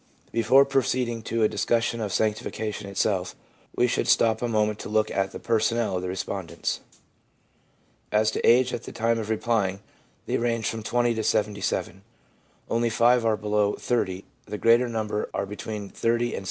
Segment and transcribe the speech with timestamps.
[0.31, 3.35] Before proceeding to a discussion of sanctification itself,
[3.75, 6.79] we should stop a moment to look at the personnel of the respondents.
[8.11, 9.79] As to age at the time of replying,
[10.25, 11.99] they range from 20 to JJ;
[12.67, 16.39] only 5 are below 30,* the greater number are between 30 and 60.